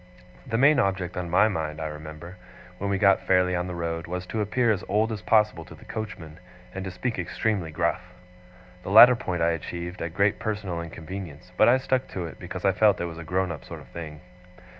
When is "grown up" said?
13.23-13.63